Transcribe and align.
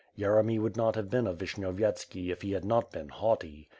Yeremy 0.17 0.57
would 0.59 0.75
not 0.75 0.95
have 0.95 1.11
been 1.11 1.27
a 1.27 1.33
Vishnyovyetski 1.35 2.31
if 2.31 2.41
he 2.41 2.53
had 2.53 2.65
not 2.65 2.91
been 2.91 3.09
haughty. 3.09 3.69